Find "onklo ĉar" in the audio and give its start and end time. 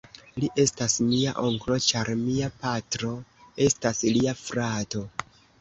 1.49-2.11